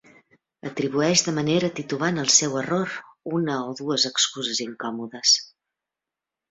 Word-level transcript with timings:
Atribueix 0.69 1.23
de 1.27 1.33
manera 1.35 1.69
titubant 1.81 2.17
al 2.23 2.33
seu 2.37 2.57
error 2.63 2.97
una 3.41 3.61
o 3.69 3.79
dues 3.83 4.09
excuses 4.15 4.67
incòmodes. 4.71 5.37